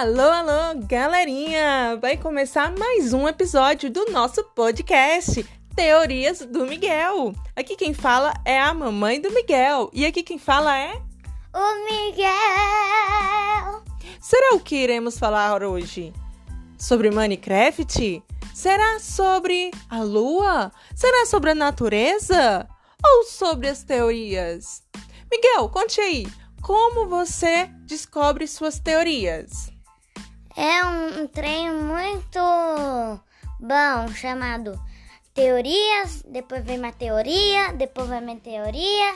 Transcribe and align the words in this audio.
Alô, 0.00 0.22
alô, 0.22 0.80
galerinha! 0.86 1.98
Vai 2.00 2.16
começar 2.16 2.72
mais 2.78 3.12
um 3.12 3.26
episódio 3.26 3.90
do 3.90 4.04
nosso 4.12 4.44
podcast 4.54 5.44
Teorias 5.74 6.38
do 6.38 6.64
Miguel. 6.64 7.34
Aqui 7.56 7.74
quem 7.74 7.92
fala 7.92 8.32
é 8.44 8.60
a 8.60 8.72
mamãe 8.72 9.20
do 9.20 9.28
Miguel 9.32 9.90
e 9.92 10.06
aqui 10.06 10.22
quem 10.22 10.38
fala 10.38 10.78
é 10.78 10.92
o 11.52 11.84
Miguel. 11.84 12.30
Será 14.20 14.54
o 14.54 14.60
que 14.60 14.76
iremos 14.76 15.18
falar 15.18 15.64
hoje? 15.64 16.14
Sobre 16.78 17.10
Minecraft? 17.10 18.22
Será 18.54 19.00
sobre 19.00 19.72
a 19.90 20.00
lua? 20.00 20.70
Será 20.94 21.26
sobre 21.26 21.50
a 21.50 21.56
natureza? 21.56 22.68
Ou 23.04 23.24
sobre 23.24 23.66
as 23.66 23.82
teorias? 23.82 24.80
Miguel, 25.28 25.68
conte 25.70 26.00
aí, 26.00 26.24
como 26.62 27.08
você 27.08 27.68
descobre 27.84 28.46
suas 28.46 28.78
teorias? 28.78 29.76
É 30.60 30.84
um, 30.84 31.28
trem 31.28 31.72
muito 31.72 32.40
bom 33.60 34.08
chamado 34.12 34.76
teorias, 35.32 36.24
depois 36.26 36.64
vem 36.64 36.80
uma 36.80 36.90
teoria, 36.90 37.72
depois 37.74 38.08
vem 38.08 38.20
uma 38.20 38.34
teoria, 38.34 39.14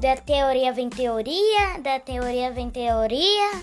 da 0.00 0.16
teoria 0.16 0.72
vem 0.72 0.90
teoria, 0.90 1.78
da 1.80 2.00
teoria 2.00 2.50
vem 2.50 2.70
teoria 2.70 3.62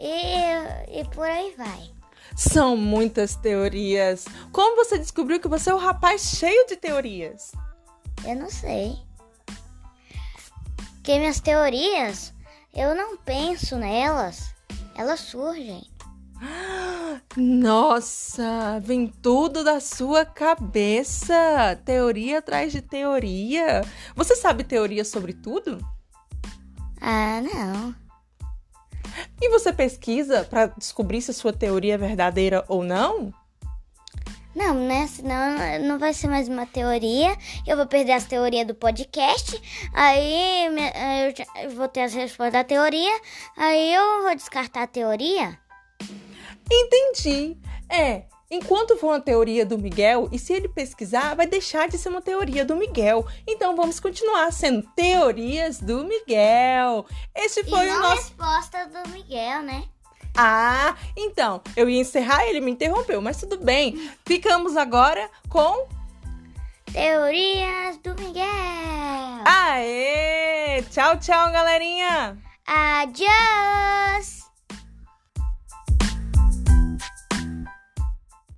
e, 0.00 0.98
e 0.98 1.04
por 1.14 1.28
aí 1.28 1.54
vai. 1.56 1.92
São 2.36 2.76
muitas 2.76 3.36
teorias. 3.36 4.24
Como 4.50 4.74
você 4.74 4.98
descobriu 4.98 5.38
que 5.38 5.46
você 5.46 5.70
é 5.70 5.74
um 5.76 5.78
rapaz 5.78 6.22
cheio 6.22 6.66
de 6.66 6.74
teorias? 6.74 7.52
Eu 8.24 8.34
não 8.34 8.50
sei. 8.50 8.98
Porque 10.94 11.20
minhas 11.20 11.38
teorias, 11.38 12.34
eu 12.74 12.96
não 12.96 13.16
penso 13.16 13.76
nelas, 13.76 14.52
elas 14.96 15.20
surgem. 15.20 15.91
Nossa, 17.36 18.78
vem 18.82 19.06
tudo 19.06 19.64
da 19.64 19.80
sua 19.80 20.24
cabeça. 20.24 21.80
Teoria 21.82 22.40
atrás 22.40 22.72
de 22.72 22.82
teoria. 22.82 23.82
Você 24.14 24.36
sabe 24.36 24.64
teoria 24.64 25.04
sobre 25.04 25.32
tudo? 25.32 25.78
Ah, 27.00 27.40
não. 27.40 27.94
E 29.40 29.48
você 29.48 29.72
pesquisa 29.72 30.44
para 30.44 30.66
descobrir 30.66 31.22
se 31.22 31.30
a 31.30 31.34
sua 31.34 31.52
teoria 31.52 31.94
é 31.94 31.98
verdadeira 31.98 32.64
ou 32.68 32.84
não? 32.84 33.32
Não, 34.54 34.74
né? 34.74 35.06
Senão 35.06 35.56
não 35.80 35.98
vai 35.98 36.12
ser 36.12 36.28
mais 36.28 36.48
uma 36.48 36.66
teoria. 36.66 37.34
Eu 37.66 37.78
vou 37.78 37.86
perder 37.86 38.12
as 38.12 38.26
teorias 38.26 38.66
do 38.66 38.74
podcast. 38.74 39.58
Aí 39.94 40.66
eu 41.64 41.70
vou 41.70 41.88
ter 41.88 42.02
as 42.02 42.12
respostas 42.12 42.52
da 42.52 42.62
teoria. 42.62 43.20
Aí 43.56 43.94
eu 43.94 44.22
vou 44.22 44.34
descartar 44.34 44.82
a 44.82 44.86
teoria. 44.86 45.58
Entendi. 46.70 47.56
É, 47.88 48.24
enquanto 48.50 48.96
for 48.96 49.08
uma 49.08 49.20
teoria 49.20 49.64
do 49.64 49.78
Miguel, 49.78 50.28
e 50.32 50.38
se 50.38 50.52
ele 50.52 50.68
pesquisar, 50.68 51.34
vai 51.34 51.46
deixar 51.46 51.88
de 51.88 51.98
ser 51.98 52.08
uma 52.08 52.22
teoria 52.22 52.64
do 52.64 52.76
Miguel. 52.76 53.26
Então 53.46 53.76
vamos 53.76 54.00
continuar 54.00 54.52
sendo 54.52 54.82
teorias 54.94 55.78
do 55.80 56.04
Miguel. 56.04 57.06
Esse 57.34 57.64
foi 57.64 57.86
e 57.86 57.90
o 57.90 57.94
não 57.94 58.02
nosso. 58.02 58.16
resposta 58.16 58.86
do 58.86 59.08
Miguel, 59.10 59.62
né? 59.62 59.84
Ah, 60.36 60.96
então, 61.14 61.60
eu 61.76 61.90
ia 61.90 62.00
encerrar, 62.00 62.46
ele 62.46 62.60
me 62.60 62.70
interrompeu, 62.70 63.20
mas 63.20 63.36
tudo 63.36 63.58
bem. 63.58 64.10
Ficamos 64.24 64.76
agora 64.76 65.28
com. 65.48 65.86
Teorias 66.90 67.98
do 67.98 68.14
Miguel. 68.14 68.44
Aê! 69.44 70.82
Tchau, 70.90 71.18
tchau, 71.18 71.50
galerinha! 71.50 72.38
Adiós! 72.66 74.41